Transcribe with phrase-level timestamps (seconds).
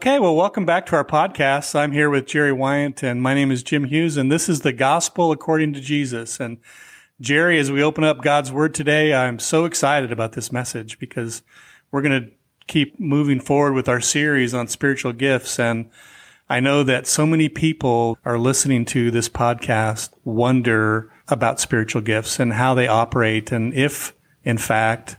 [0.00, 1.78] Okay, well, welcome back to our podcast.
[1.78, 4.72] I'm here with Jerry Wyant, and my name is Jim Hughes, and this is the
[4.72, 6.40] Gospel according to Jesus.
[6.40, 6.56] And
[7.20, 11.42] Jerry, as we open up God's Word today, I'm so excited about this message because
[11.90, 12.30] we're going to
[12.66, 15.58] keep moving forward with our series on spiritual gifts.
[15.60, 15.90] And
[16.48, 22.40] I know that so many people are listening to this podcast wonder about spiritual gifts
[22.40, 25.18] and how they operate, and if, in fact,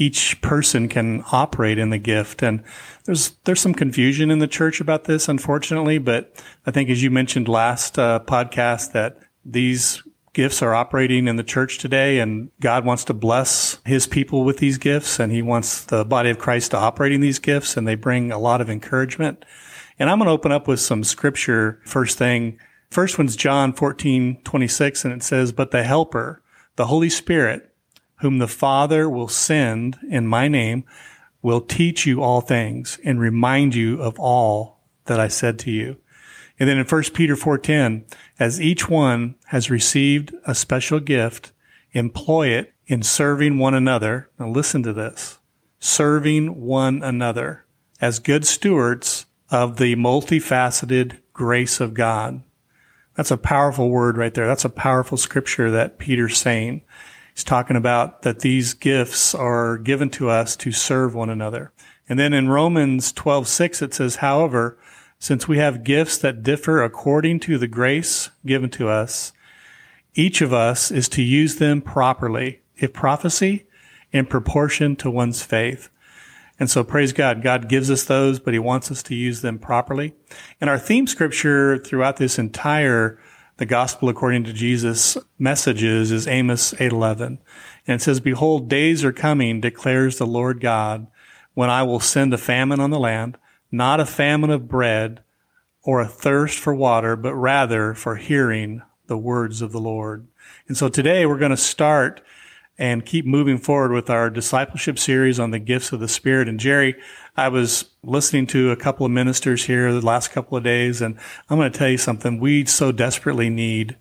[0.00, 2.42] each person can operate in the gift.
[2.42, 2.64] And
[3.04, 5.98] there's there's some confusion in the church about this, unfortunately.
[5.98, 11.36] But I think, as you mentioned last uh, podcast, that these gifts are operating in
[11.36, 15.42] the church today, and God wants to bless His people with these gifts, and He
[15.42, 18.62] wants the body of Christ to operate in these gifts, and they bring a lot
[18.62, 19.44] of encouragement.
[19.98, 22.58] And I'm going to open up with some scripture first thing.
[22.90, 26.42] First one's John 14, 26, and it says, But the Helper,
[26.76, 27.69] the Holy Spirit,
[28.20, 30.84] whom the Father will send in my name,
[31.42, 35.96] will teach you all things and remind you of all that I said to you.
[36.58, 38.04] And then in 1 Peter 4:10,
[38.38, 41.52] as each one has received a special gift,
[41.92, 44.28] employ it in serving one another.
[44.38, 45.38] Now listen to this.
[45.78, 47.64] Serving one another
[48.00, 52.42] as good stewards of the multifaceted grace of God.
[53.16, 54.46] That's a powerful word right there.
[54.46, 56.82] That's a powerful scripture that Peter's saying.
[57.40, 61.72] He's talking about that these gifts are given to us to serve one another.
[62.06, 64.76] And then in Romans 12, 6, it says, however,
[65.18, 69.32] since we have gifts that differ according to the grace given to us,
[70.14, 72.60] each of us is to use them properly.
[72.76, 73.64] If prophecy,
[74.12, 75.88] in proportion to one's faith.
[76.58, 77.42] And so praise God.
[77.42, 80.12] God gives us those, but he wants us to use them properly.
[80.60, 83.18] And our theme scripture throughout this entire
[83.60, 87.38] the gospel according to Jesus messages is Amos 8:11.
[87.86, 91.08] And it says, "Behold, days are coming, declares the Lord God,
[91.52, 93.36] when I will send a famine on the land,
[93.70, 95.20] not a famine of bread
[95.82, 100.26] or a thirst for water, but rather for hearing the words of the Lord."
[100.66, 102.22] And so today we're going to start
[102.78, 106.48] and keep moving forward with our discipleship series on the gifts of the Spirit.
[106.48, 106.94] And Jerry,
[107.36, 111.18] I was listening to a couple of ministers here the last couple of days, and
[111.48, 112.40] I'm going to tell you something.
[112.40, 113.96] We so desperately need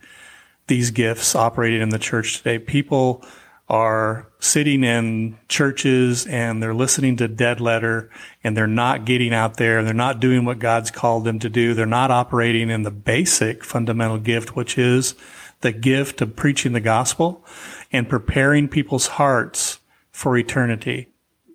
[0.68, 2.60] these gifts operating in the church today.
[2.60, 3.24] People
[3.70, 8.10] are sitting in churches and they're listening to dead letter
[8.44, 9.84] and they're not getting out there.
[9.84, 11.76] They're not doing what God's called them to do.
[11.76, 15.14] They're not operating in the basic fundamental gift, which is
[15.62, 17.46] the gift of preaching the gospel
[17.92, 19.80] and preparing people's hearts
[20.12, 21.10] for eternity.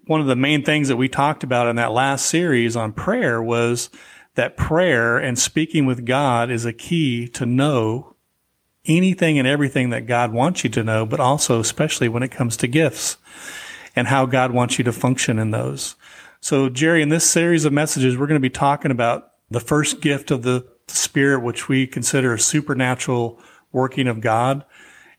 [0.07, 3.43] One of the main things that we talked about in that last series on prayer
[3.43, 3.89] was
[4.35, 8.15] that prayer and speaking with God is a key to know
[8.85, 12.57] anything and everything that God wants you to know, but also especially when it comes
[12.59, 13.17] to gifts
[13.97, 15.95] and how God wants you to function in those.
[16.41, 20.03] So, Jerry, in this series of messages, we're going to be talking about the first
[20.03, 23.41] gift of the Spirit, which we consider a supernatural
[23.73, 24.67] working of God.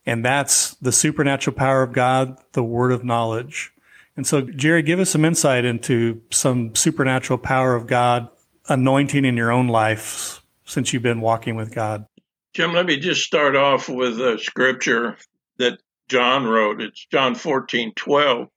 [0.06, 3.72] And that's the supernatural power of God, the word of knowledge.
[4.18, 8.30] And so, Jerry, give us some insight into some supernatural power of God
[8.68, 12.06] anointing in your own life since you've been walking with God.
[12.54, 15.18] Jim, let me just start off with a scripture
[15.58, 16.82] that John wrote.
[16.82, 18.48] It's John 14, 12.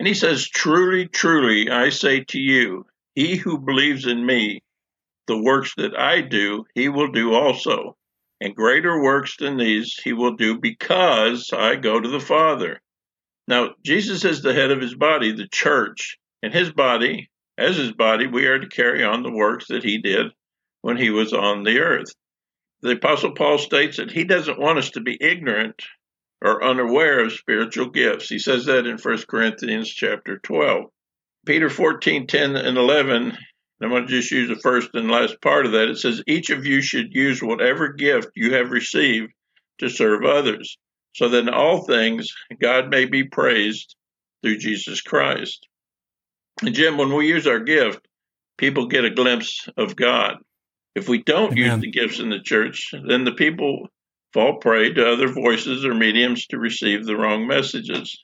[0.00, 4.60] And he says, Truly, truly, I say to you, he who believes in me,
[5.26, 7.96] the works that I do, he will do also
[8.40, 12.80] and greater works than these he will do because I go to the Father.
[13.48, 17.92] Now, Jesus is the head of his body, the church, and his body, as his
[17.92, 20.26] body, we are to carry on the works that he did
[20.82, 22.12] when he was on the earth.
[22.82, 25.82] The Apostle Paul states that he doesn't want us to be ignorant
[26.42, 28.28] or unaware of spiritual gifts.
[28.28, 30.84] He says that in 1 Corinthians chapter 12.
[31.46, 33.36] Peter 14, 10 and 11
[33.80, 35.88] I'm going to just use the first and last part of that.
[35.88, 39.32] It says, Each of you should use whatever gift you have received
[39.78, 40.76] to serve others,
[41.14, 42.28] so that in all things
[42.60, 43.96] God may be praised
[44.42, 45.66] through Jesus Christ.
[46.62, 48.06] And Jim, when we use our gift,
[48.56, 50.36] people get a glimpse of God.
[50.94, 51.72] If we don't Amen.
[51.72, 53.88] use the gifts in the church, then the people
[54.32, 58.22] fall prey to other voices or mediums to receive the wrong messages.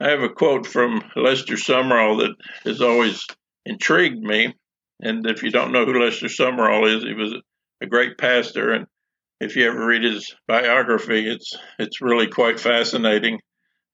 [0.00, 3.26] I have a quote from Lester Sumrall that has always
[3.66, 4.54] intrigued me.
[5.00, 7.34] And if you don't know who Lester Sumrall is, he was
[7.82, 8.72] a great pastor.
[8.72, 8.86] And
[9.40, 13.40] if you ever read his biography, it's it's really quite fascinating.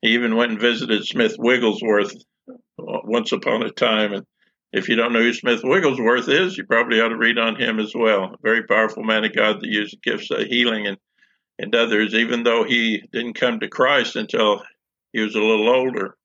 [0.01, 2.15] He even went and visited Smith Wigglesworth
[2.49, 4.13] uh, once upon a time.
[4.13, 4.27] And
[4.73, 7.79] if you don't know who Smith Wigglesworth is, you probably ought to read on him
[7.79, 8.25] as well.
[8.25, 10.99] A very powerful man of God that used gifts of healing and,
[11.59, 14.63] and others, even though he didn't come to Christ until
[15.13, 16.17] he was a little older.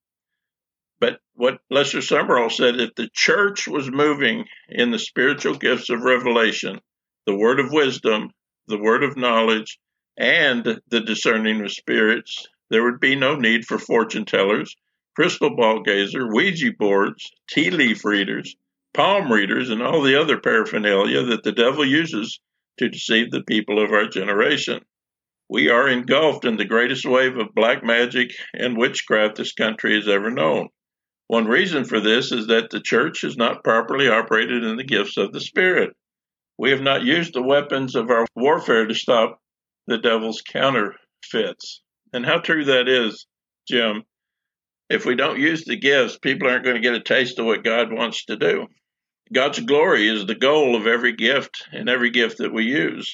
[0.98, 6.02] But what Lester Sumrall said if the church was moving in the spiritual gifts of
[6.02, 6.80] revelation,
[7.26, 8.30] the word of wisdom,
[8.66, 9.78] the word of knowledge,
[10.16, 14.76] and the discerning of spirits, there would be no need for fortune tellers,
[15.16, 18.56] crystal ball gazer, Ouija boards, tea leaf readers,
[18.94, 22.40] palm readers, and all the other paraphernalia that the devil uses
[22.78, 24.84] to deceive the people of our generation.
[25.48, 30.06] We are engulfed in the greatest wave of black magic and witchcraft this country has
[30.06, 30.68] ever known.
[31.26, 35.16] One reason for this is that the church has not properly operated in the gifts
[35.16, 35.90] of the Spirit.
[36.60, 39.40] We have not used the weapons of our warfare to stop
[39.86, 41.80] the devil's counterfeits.
[42.12, 43.24] And how true that is,
[43.66, 44.02] Jim.
[44.90, 47.64] If we don't use the gifts, people aren't going to get a taste of what
[47.64, 48.66] God wants to do.
[49.32, 53.10] God's glory is the goal of every gift and every gift that we use.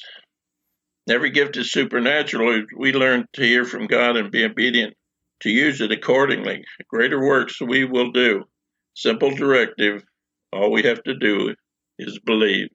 [1.08, 2.64] Every gift is supernatural.
[2.76, 4.94] We learn to hear from God and be obedient
[5.42, 6.64] to use it accordingly.
[6.88, 8.42] Greater works we will do.
[8.94, 10.02] Simple directive.
[10.52, 11.54] All we have to do
[11.96, 12.70] is believe.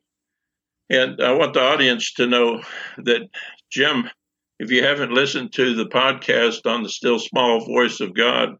[0.91, 2.61] And I want the audience to know
[2.97, 3.21] that
[3.71, 4.09] Jim,
[4.59, 8.57] if you haven't listened to the podcast on the still small voice of God,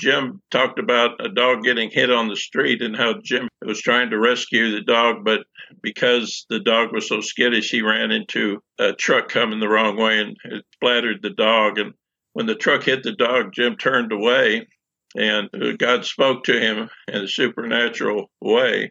[0.00, 4.10] Jim talked about a dog getting hit on the street and how Jim was trying
[4.10, 5.42] to rescue the dog, but
[5.80, 10.18] because the dog was so skittish, he ran into a truck coming the wrong way
[10.18, 11.78] and it splattered the dog.
[11.78, 11.94] And
[12.32, 14.66] when the truck hit the dog, Jim turned away
[15.14, 15.48] and
[15.78, 18.90] God spoke to him in a supernatural way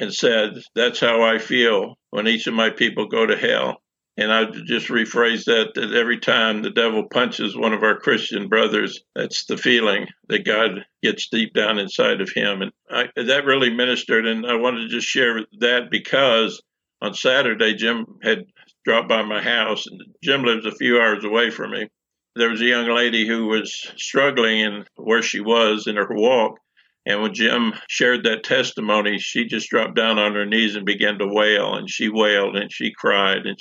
[0.00, 3.82] and said, That's how I feel when each of my people go to hell.
[4.16, 8.48] And I just rephrase that that every time the devil punches one of our Christian
[8.48, 12.62] brothers, that's the feeling that God gets deep down inside of him.
[12.62, 14.26] And I, that really ministered.
[14.26, 16.60] And I wanted to just share that because
[17.00, 18.46] on Saturday, Jim had
[18.84, 21.88] dropped by my house, and Jim lives a few hours away from me.
[22.34, 26.58] There was a young lady who was struggling in where she was in her walk.
[27.08, 31.18] And when Jim shared that testimony, she just dropped down on her knees and began
[31.18, 31.74] to wail.
[31.74, 33.46] And she wailed and she cried.
[33.46, 33.58] And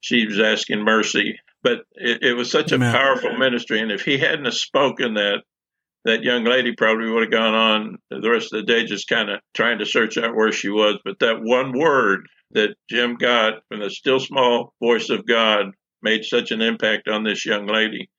[0.00, 1.38] she was asking mercy.
[1.62, 3.80] But it, it was such a powerful ministry.
[3.80, 5.38] And if he hadn't spoken that,
[6.04, 9.30] that young lady probably would have gone on the rest of the day just kind
[9.30, 10.98] of trying to search out where she was.
[11.02, 15.72] But that one word that Jim got from the still small voice of God
[16.02, 18.10] made such an impact on this young lady.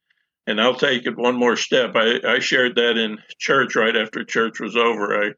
[0.52, 1.92] And I'll take it one more step.
[1.96, 5.24] I, I shared that in church right after church was over.
[5.24, 5.32] I,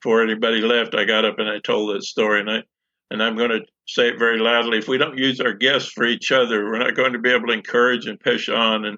[0.00, 2.38] before anybody left, I got up and I told that story.
[2.38, 2.62] And I,
[3.10, 4.78] and I'm going to say it very loudly.
[4.78, 7.48] If we don't use our gifts for each other, we're not going to be able
[7.48, 8.84] to encourage and push on.
[8.84, 8.96] And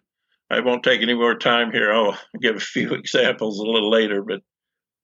[0.50, 1.90] I won't take any more time here.
[1.90, 4.42] I'll give a few examples a little later, but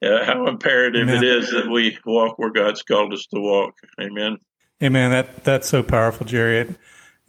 [0.07, 1.25] uh, how imperative Amen.
[1.25, 3.73] it is that we walk where God's called us to walk.
[3.99, 4.37] Amen.
[4.83, 5.11] Amen.
[5.13, 6.77] That that's so powerful, Jerry.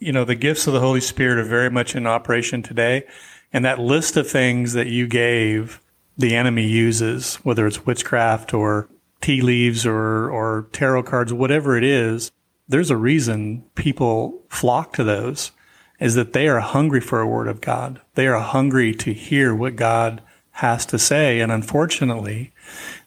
[0.00, 3.04] You know, the gifts of the Holy Spirit are very much in operation today,
[3.52, 5.80] and that list of things that you gave,
[6.16, 8.88] the enemy uses, whether it's witchcraft or
[9.20, 12.32] tea leaves or, or tarot cards, whatever it is,
[12.68, 15.52] there's a reason people flock to those
[15.98, 18.00] is that they are hungry for a word of God.
[18.14, 21.40] They are hungry to hear what God has to say.
[21.40, 22.52] And unfortunately,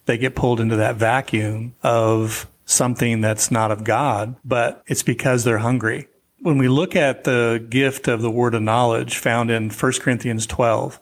[0.05, 5.43] they get pulled into that vacuum of something that's not of God, but it's because
[5.43, 6.07] they're hungry.
[6.43, 10.45] When we look at the gift of the word of knowledge found in 1 Corinthians
[10.45, 10.99] 12,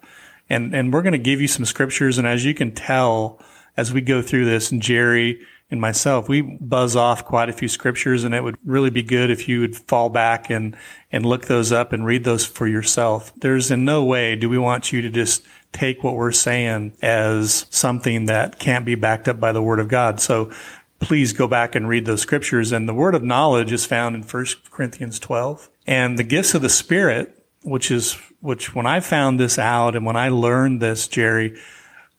[0.52, 2.20] and, and we're going to give you some scriptures.
[2.20, 3.42] And as you can tell,
[3.76, 7.68] as we go through this, and Jerry and myself, we buzz off quite a few
[7.68, 10.78] scriptures, and it would really be good if you would fall back and
[11.12, 13.34] and look those up and read those for yourself.
[13.36, 17.66] There's in no way do we want you to just take what we're saying as
[17.72, 20.20] something that can't be backed up by the Word of God.
[20.20, 20.52] So
[21.02, 22.72] please go back and read those scriptures.
[22.72, 25.70] And the word of knowledge is found in 1 Corinthians 12.
[25.86, 30.06] And the gifts of the Spirit, which is, which when I found this out and
[30.06, 31.60] when I learned this, Jerry,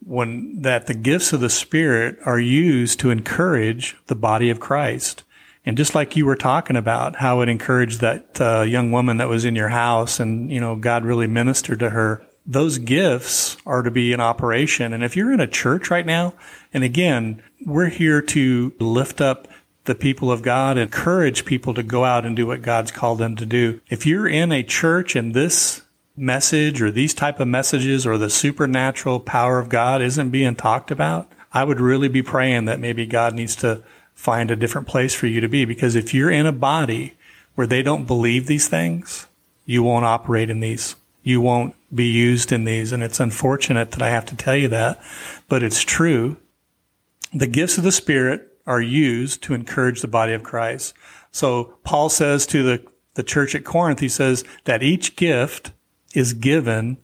[0.05, 5.23] when that the gifts of the Spirit are used to encourage the body of Christ.
[5.65, 9.29] And just like you were talking about how it encouraged that uh, young woman that
[9.29, 13.83] was in your house and, you know, God really ministered to her, those gifts are
[13.83, 14.93] to be in operation.
[14.93, 16.35] And if you're in a church right now,
[16.75, 19.49] and again, we're here to lift up
[19.85, 23.37] the people of God, encourage people to go out and do what God's called them
[23.37, 23.81] to do.
[23.89, 25.83] If you're in a church and this
[26.17, 30.91] message or these type of messages or the supernatural power of God isn't being talked
[30.91, 33.83] about, I would really be praying that maybe God needs to
[34.15, 35.65] find a different place for you to be.
[35.65, 37.15] Because if you're in a body
[37.55, 39.27] where they don't believe these things,
[39.65, 40.97] you won't operate in these.
[41.23, 42.93] You won't be used in these.
[42.93, 45.03] And it's unfortunate that I have to tell you that,
[45.49, 46.37] but it's true.
[47.33, 50.95] The gifts of the Spirit are used to encourage the body of Christ.
[51.31, 55.73] So Paul says to the, the church at Corinth, he says that each gift
[56.15, 56.99] is given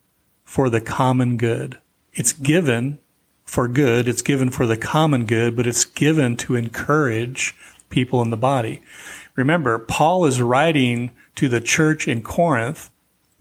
[0.45, 1.79] for the common good.
[2.13, 2.99] It's given
[3.45, 4.09] for good.
[4.09, 7.55] It's given for the common good, but it's given to encourage
[7.89, 8.83] people in the body.
[9.37, 12.91] Remember, Paul is writing to the church in Corinth,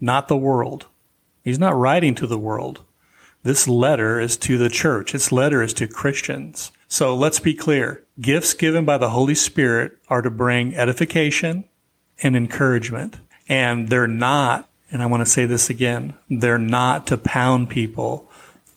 [0.00, 0.86] not the world.
[1.42, 2.82] He's not writing to the world.
[3.42, 5.12] This letter is to the church.
[5.12, 6.72] This letter is to Christians.
[6.88, 8.04] So let's be clear.
[8.20, 11.64] Gifts given by the Holy Spirit are to bring edification
[12.22, 13.16] and encouragement.
[13.48, 18.28] And they're not, and I want to say this again, they're not to pound people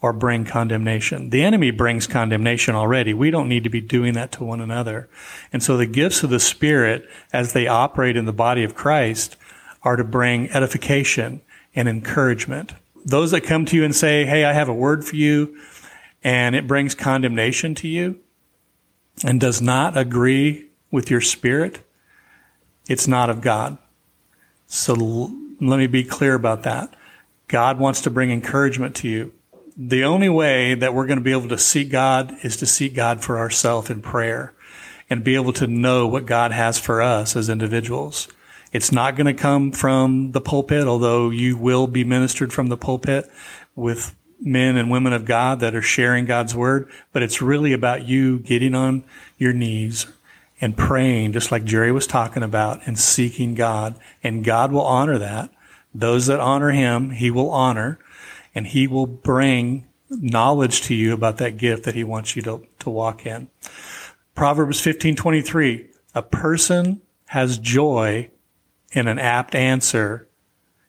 [0.01, 1.29] or bring condemnation.
[1.29, 3.13] The enemy brings condemnation already.
[3.13, 5.09] We don't need to be doing that to one another.
[5.53, 9.37] And so the gifts of the Spirit, as they operate in the body of Christ,
[9.83, 11.41] are to bring edification
[11.75, 12.73] and encouragement.
[13.05, 15.57] Those that come to you and say, Hey, I have a word for you,
[16.23, 18.19] and it brings condemnation to you
[19.23, 21.79] and does not agree with your spirit,
[22.89, 23.77] it's not of God.
[24.67, 26.95] So l- let me be clear about that.
[27.47, 29.33] God wants to bring encouragement to you.
[29.77, 32.93] The only way that we're going to be able to seek God is to seek
[32.93, 34.53] God for ourselves in prayer
[35.09, 38.27] and be able to know what God has for us as individuals.
[38.71, 42.77] It's not going to come from the pulpit, although you will be ministered from the
[42.77, 43.29] pulpit
[43.75, 48.05] with men and women of God that are sharing God's word, but it's really about
[48.05, 49.03] you getting on
[49.37, 50.07] your knees
[50.59, 53.95] and praying, just like Jerry was talking about, and seeking God.
[54.23, 55.49] And God will honor that.
[55.93, 57.99] Those that honor him, he will honor,
[58.55, 62.65] and he will bring knowledge to you about that gift that he wants you to,
[62.79, 63.49] to walk in.
[64.35, 68.29] Proverbs 15:23 A person has joy
[68.91, 70.27] in an apt answer,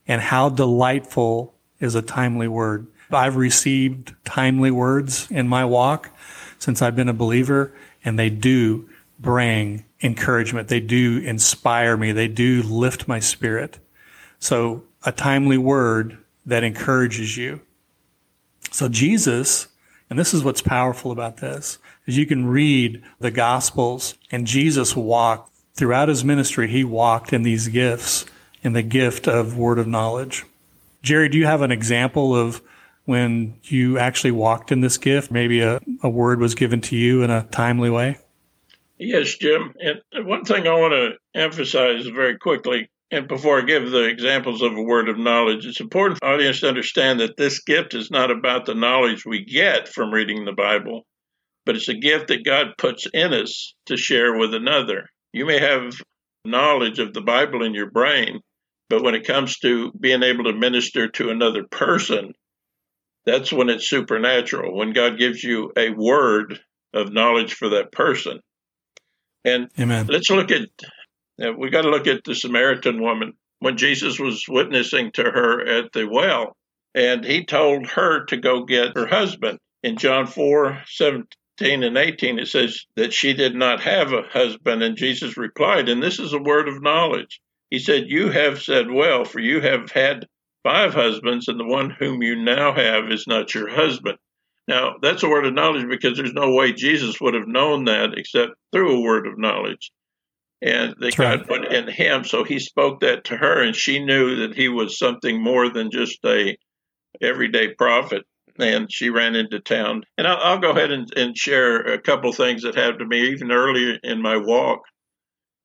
[0.06, 2.87] and how delightful is a timely word.
[3.11, 6.11] I've received timely words in my walk
[6.59, 10.68] since I've been a believer, and they do bring encouragement.
[10.68, 12.12] They do inspire me.
[12.12, 13.78] They do lift my spirit.
[14.38, 17.61] So a timely word that encourages you.
[18.71, 19.68] So Jesus,
[20.11, 24.97] and this is what's powerful about this, is you can read the gospels and Jesus
[24.97, 28.26] walked throughout his ministry, he walked in these gifts,
[28.62, 30.45] in the gift of word of knowledge.
[31.02, 32.62] Jerry, do you have an example of
[33.05, 35.31] when you actually walked in this gift?
[35.31, 38.19] Maybe a, a word was given to you in a timely way?
[38.99, 39.75] Yes, Jim.
[39.81, 44.62] And one thing I want to emphasize very quickly, and before I give the examples
[44.62, 48.11] of a word of knowledge, it's important for audience to understand that this gift is
[48.12, 51.05] not about the knowledge we get from reading the Bible,
[51.67, 55.09] but it's a gift that God puts in us to share with another.
[55.33, 55.95] You may have
[56.45, 58.41] knowledge of the Bible in your brain,
[58.89, 62.35] but when it comes to being able to minister to another person,
[63.25, 66.61] that's when it's supernatural, when God gives you a word
[66.93, 68.41] of knowledge for that person.
[69.45, 70.07] And Amen.
[70.07, 70.69] let's look at,
[71.57, 75.93] we got to look at the Samaritan woman when Jesus was witnessing to her at
[75.93, 76.57] the well,
[76.95, 79.59] and he told her to go get her husband.
[79.83, 81.27] In John 4 17, 17
[81.61, 84.82] and 18, it says that she did not have a husband.
[84.82, 87.40] And Jesus replied, and this is a word of knowledge.
[87.71, 90.26] He said, You have said well, for you have had
[90.62, 94.18] five husbands, and the one whom you now have is not your husband.
[94.68, 98.16] Now, that's a word of knowledge because there's no way Jesus would have known that
[98.16, 99.90] except through a word of knowledge.
[100.61, 101.49] And that God right.
[101.49, 102.25] put in him.
[102.25, 105.90] So he spoke that to her, and she knew that he was something more than
[105.90, 106.56] just a
[107.21, 108.25] everyday prophet
[108.62, 110.04] and she ran into town.
[110.16, 113.28] And I'll, I'll go ahead and, and, share a couple things that happened to me
[113.28, 114.81] even earlier in my walk.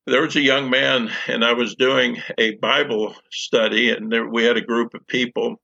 [0.06, 4.46] There was a young man, and I was doing a Bible study, and there, we
[4.46, 5.58] had a group of people.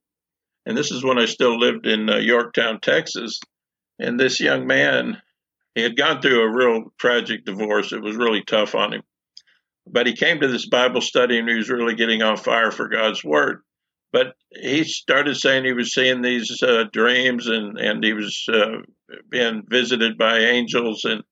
[0.65, 3.39] And this is when I still lived in uh, Yorktown, Texas.
[3.99, 5.21] And this young man,
[5.75, 7.93] he had gone through a real tragic divorce.
[7.93, 9.03] It was really tough on him.
[9.87, 12.87] But he came to this Bible study and he was really getting on fire for
[12.87, 13.61] God's word.
[14.13, 18.83] But he started saying he was seeing these uh, dreams and, and he was uh,
[19.29, 21.23] being visited by angels and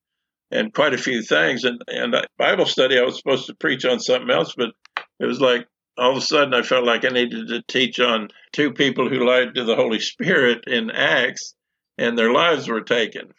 [0.53, 1.63] and quite a few things.
[1.63, 4.71] And and Bible study, I was supposed to preach on something else, but
[5.19, 8.29] it was like all of a sudden I felt like I needed to teach on
[8.51, 11.53] two people who lied to the Holy Spirit in Acts,
[11.99, 13.31] and their lives were taken.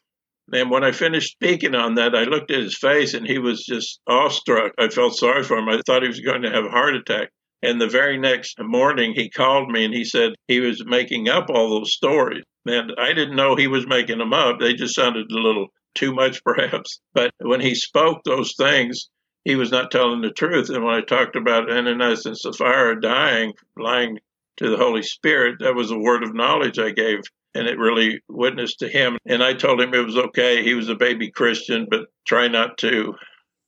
[0.53, 3.65] And when I finished speaking on that, I looked at his face and he was
[3.65, 4.73] just awestruck.
[4.79, 5.69] I felt sorry for him.
[5.69, 7.31] I thought he was going to have a heart attack.
[7.63, 11.49] And the very next morning, he called me and he said he was making up
[11.49, 12.43] all those stories.
[12.67, 14.59] And I didn't know he was making them up.
[14.59, 17.01] They just sounded a little too much, perhaps.
[17.15, 19.09] But when he spoke those things,
[19.45, 20.71] he was not telling the truth.
[20.71, 24.19] And when I talked about Ananias and Sapphira dying, lying
[24.59, 27.21] to the Holy Spirit, that was a word of knowledge I gave.
[27.55, 29.19] And it really witnessed to him.
[29.27, 30.63] And I told him it was okay.
[30.63, 33.15] He was a baby Christian, but try not to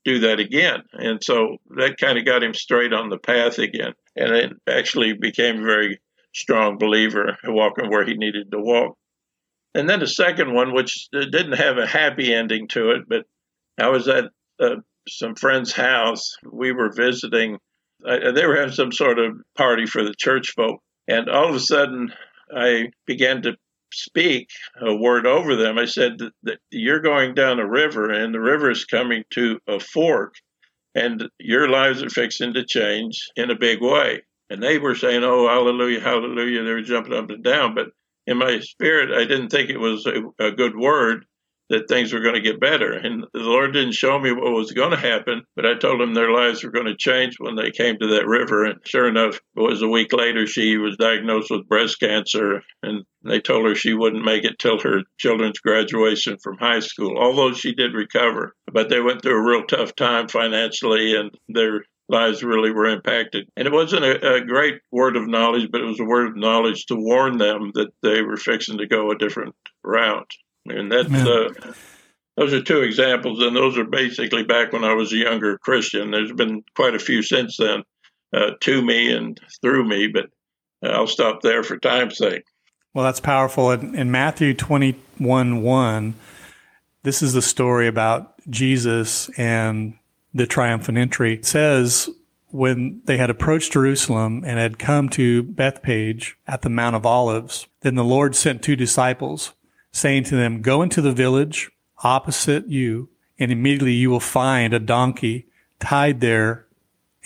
[0.04, 0.82] do that again.
[0.92, 3.94] And so that kind of got him straight on the path again.
[4.16, 6.00] And it actually became a very
[6.34, 8.96] strong believer walking where he needed to walk.
[9.74, 13.24] And then the second one, which didn't have a happy ending to it, but
[13.78, 14.26] I was at
[14.60, 14.76] uh,
[15.08, 16.36] some friend's house.
[16.50, 17.58] We were visiting.
[18.04, 20.80] They were having some sort of party for the church folk.
[21.08, 22.12] And all of a sudden,
[22.54, 23.56] I began to
[23.94, 25.78] speak a word over them.
[25.78, 26.18] I said
[26.70, 30.34] you're going down a river, and the river is coming to a fork,
[30.94, 34.22] and your lives are fixing to change in a big way.
[34.50, 36.64] And they were saying, Oh, hallelujah, hallelujah.
[36.64, 37.74] They were jumping up and down.
[37.74, 37.88] But
[38.26, 41.24] in my spirit, I didn't think it was a, a good word
[41.70, 42.92] that things were going to get better.
[42.92, 46.12] And the Lord didn't show me what was going to happen, but I told them
[46.12, 48.64] their lives were going to change when they came to that river.
[48.64, 53.04] And sure enough, it was a week later, she was diagnosed with breast cancer, and
[53.24, 57.52] they told her she wouldn't make it till her children's graduation from high school, although
[57.52, 58.54] she did recover.
[58.70, 63.48] But they went through a real tough time financially, and their lives really were impacted.
[63.56, 66.36] And it wasn't a, a, great word of knowledge, but it was a word of
[66.36, 70.30] knowledge to warn them that they were fixing to go a different route.
[70.66, 71.50] And that's uh,
[72.36, 76.10] those are two examples, and those are basically back when I was a younger Christian.
[76.10, 77.84] There's been quite a few since then
[78.32, 80.30] uh, to me and through me, but
[80.82, 82.44] uh, I'll stop there for time's sake.
[82.92, 83.70] Well, that's powerful.
[83.70, 86.14] In, in Matthew 21 1,
[87.02, 89.94] this is the story about Jesus and
[90.32, 91.34] the triumphant entry.
[91.34, 92.10] It says,
[92.50, 97.66] when they had approached Jerusalem and had come to Bethphage at the Mount of Olives,
[97.80, 99.52] then the Lord sent two disciples
[99.94, 101.70] saying to them, Go into the village
[102.02, 103.08] opposite you,
[103.38, 105.46] and immediately you will find a donkey
[105.78, 106.66] tied there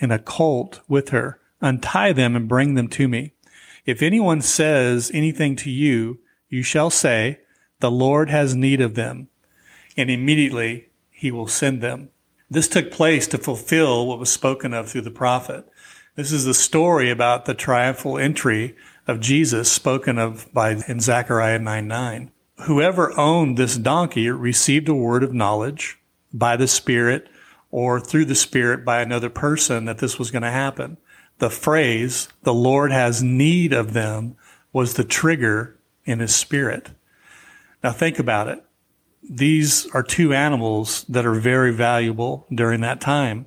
[0.00, 1.40] and a colt with her.
[1.60, 3.32] Untie them and bring them to me.
[3.84, 7.40] If anyone says anything to you, you shall say,
[7.80, 9.28] The Lord has need of them,
[9.96, 12.10] and immediately he will send them.
[12.50, 15.66] This took place to fulfill what was spoken of through the prophet.
[16.16, 18.76] This is the story about the triumphal entry
[19.06, 22.30] of Jesus spoken of by in Zechariah 9 9
[22.62, 25.98] whoever owned this donkey received a word of knowledge
[26.32, 27.28] by the Spirit
[27.70, 30.96] or through the Spirit by another person that this was going to happen.
[31.38, 34.36] The phrase, the Lord has need of them,
[34.72, 36.90] was the trigger in his spirit.
[37.82, 38.64] Now think about it.
[39.22, 43.46] These are two animals that are very valuable during that time.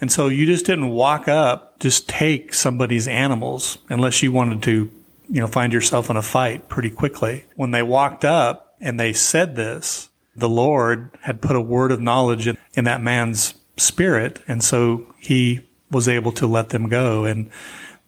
[0.00, 4.90] And so you just didn't walk up, just take somebody's animals unless you wanted to
[5.28, 7.44] you know, find yourself in a fight pretty quickly.
[7.56, 12.00] When they walked up and they said this, the Lord had put a word of
[12.00, 14.40] knowledge in, in that man's spirit.
[14.46, 15.60] And so he
[15.90, 17.24] was able to let them go.
[17.24, 17.50] And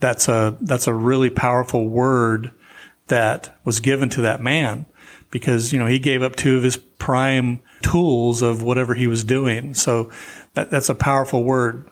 [0.00, 2.52] that's a, that's a really powerful word
[3.08, 4.86] that was given to that man
[5.30, 9.24] because, you know, he gave up two of his prime tools of whatever he was
[9.24, 9.74] doing.
[9.74, 10.10] So
[10.54, 11.88] that, that's a powerful word.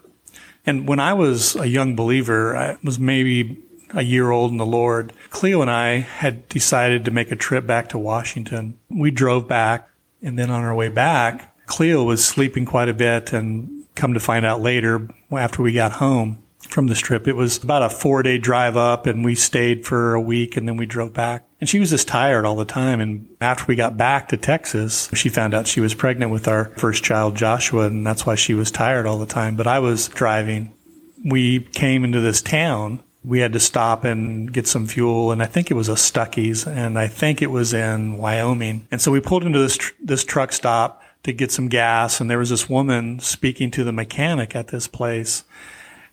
[0.67, 3.63] And when I was a young believer, I was maybe
[3.95, 7.67] a year old in the Lord, Cleo and I had decided to make a trip
[7.67, 8.79] back to Washington.
[8.89, 9.89] We drove back,
[10.23, 14.21] and then on our way back, Cleo was sleeping quite a bit, and come to
[14.21, 18.23] find out later, after we got home from this trip, it was about a four
[18.23, 21.45] day drive up, and we stayed for a week, and then we drove back.
[21.61, 23.01] And she was just tired all the time.
[23.01, 26.67] And after we got back to Texas, she found out she was pregnant with our
[26.77, 29.57] first child, Joshua, and that's why she was tired all the time.
[29.57, 30.75] But I was driving.
[31.25, 35.47] We came into this town we had to stop and get some fuel, and I
[35.47, 38.87] think it was a Stuckey's, and I think it was in Wyoming.
[38.93, 42.31] And so we pulled into this tr- this truck stop to get some gas, and
[42.31, 45.43] there was this woman speaking to the mechanic at this place,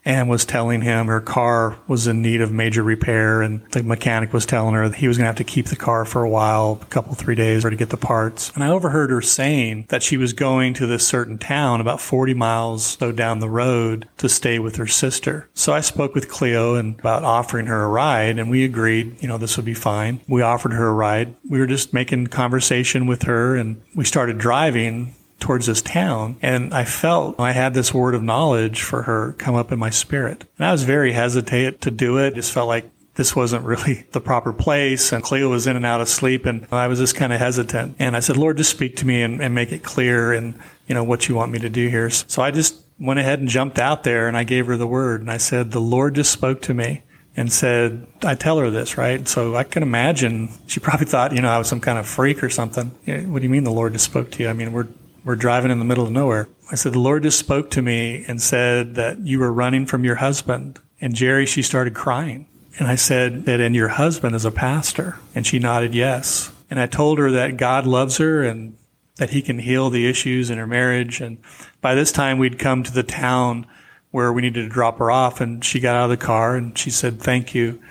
[0.06, 3.42] and was telling him her car was in need of major repair.
[3.42, 6.06] And the mechanic was telling her he was going to have to keep the car
[6.06, 8.52] for a while, a couple, three days, or to get the parts.
[8.56, 12.34] And I overheard her saying that she was going to this certain town about 40
[12.34, 15.50] miles so down the road to stay with her sister.
[15.54, 19.28] So I spoke with Cleo and about offering her a ride, and we agreed, you
[19.28, 20.22] know, this would be fine.
[20.28, 21.36] We offered her a ride.
[21.50, 26.38] We were just making conversation with her, and we started driving towards this town.
[26.42, 29.90] And I felt I had this word of knowledge for her come up in my
[29.90, 30.46] spirit.
[30.58, 32.36] And I was very hesitant to do it.
[32.36, 35.12] Just felt like this wasn't really the proper place.
[35.12, 36.46] And Cleo was in and out of sleep.
[36.46, 37.98] And I was just kind of hesitant.
[38.00, 40.96] And I said, Lord, just speak to me and, and make it clear and, you
[40.96, 42.10] know, what you want me to do here.
[42.10, 45.20] So I just went ahead and jumped out there and I gave her the word.
[45.20, 47.04] And I said, the Lord just spoke to me
[47.36, 49.28] and said, I tell her this, right?
[49.28, 52.42] So I can imagine she probably thought, you know, I was some kind of freak
[52.44, 52.92] or something.
[53.30, 54.50] What do you mean the Lord just spoke to you?
[54.50, 54.88] I mean, we're
[55.24, 56.50] we're driving in the middle of nowhere.
[56.72, 60.04] I said, the Lord just spoke to me and said that you were running from
[60.04, 60.80] your husband.
[61.00, 62.48] And Jerry, she started crying.
[62.80, 65.20] And I said that, and your husband is a pastor.
[65.36, 66.52] And she nodded yes.
[66.70, 68.78] And I told her that God loves her and
[69.18, 71.22] that he can heal the issues in her marriage.
[71.22, 71.38] And
[71.82, 73.68] by this time, we'd come to the town
[74.10, 75.40] where we needed to drop her off.
[75.40, 77.82] And she got out of the car and she said, thank you.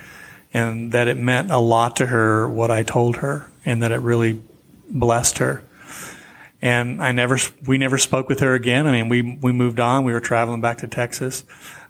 [0.52, 4.00] And that it meant a lot to her what I told her and that it
[4.00, 4.42] really
[4.90, 5.64] blessed her.
[6.62, 8.86] And I never, we never spoke with her again.
[8.86, 10.04] I mean, we, we moved on.
[10.04, 11.44] We were traveling back to Texas.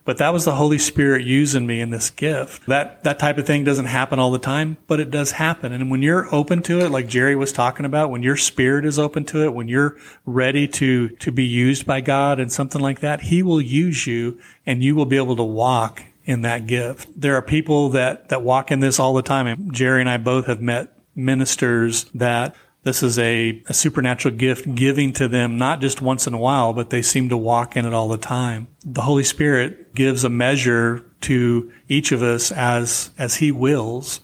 [0.04, 2.66] But that was the Holy Spirit using me in this gift.
[2.66, 5.72] That that type of thing doesn't happen all the time, but it does happen.
[5.72, 8.98] And when you're open to it, like Jerry was talking about, when your spirit is
[8.98, 12.98] open to it, when you're ready to to be used by God and something like
[13.00, 17.08] that, He will use you, and you will be able to walk in that gift.
[17.14, 19.46] There are people that that walk in this all the time.
[19.46, 24.74] And Jerry and I both have met ministers that this is a, a, supernatural gift
[24.74, 27.86] giving to them, not just once in a while, but they seem to walk in
[27.86, 28.66] it all the time.
[28.84, 34.20] The Holy Spirit gives a measure to each of us as, as He wills.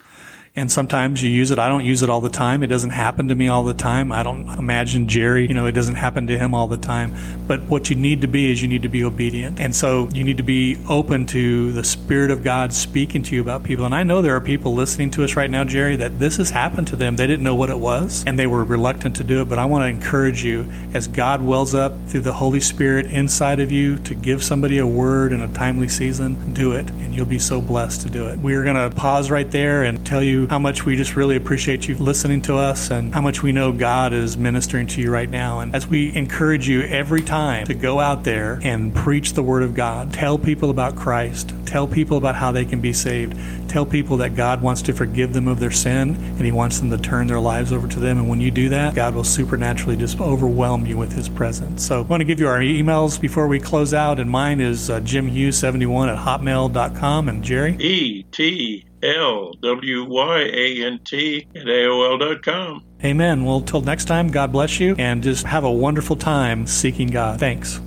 [0.59, 1.59] And sometimes you use it.
[1.61, 2.65] I don't use it all the time.
[2.65, 4.11] It doesn't happen to me all the time.
[4.11, 7.15] I don't imagine Jerry, you know, it doesn't happen to him all the time.
[7.47, 9.61] But what you need to be is you need to be obedient.
[9.61, 13.41] And so you need to be open to the Spirit of God speaking to you
[13.41, 13.85] about people.
[13.85, 16.51] And I know there are people listening to us right now, Jerry, that this has
[16.51, 17.15] happened to them.
[17.15, 19.49] They didn't know what it was and they were reluctant to do it.
[19.49, 23.61] But I want to encourage you as God wells up through the Holy Spirit inside
[23.61, 26.91] of you to give somebody a word in a timely season, do it.
[26.91, 28.41] And you'll be so blessed to do it.
[28.41, 31.87] We're going to pause right there and tell you how much we just really appreciate
[31.87, 35.29] you listening to us and how much we know God is ministering to you right
[35.29, 35.61] now.
[35.61, 39.63] And as we encourage you every time to go out there and preach the Word
[39.63, 43.85] of God, tell people about Christ, tell people about how they can be saved, tell
[43.85, 46.99] people that God wants to forgive them of their sin and He wants them to
[46.99, 48.19] turn their lives over to them.
[48.19, 51.85] And when you do that, God will supernaturally just overwhelm you with His presence.
[51.87, 54.19] So I want to give you our emails before we close out.
[54.19, 57.29] And mine is uh, jimhughes71 at hotmail.com.
[57.29, 57.77] And Jerry?
[57.79, 62.85] E T L W Y A N T at AOL.com.
[63.05, 63.45] Amen.
[63.45, 67.39] Well, till next time, God bless you and just have a wonderful time seeking God.
[67.39, 67.81] Thanks.